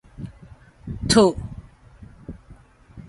[1.07, 1.35] 托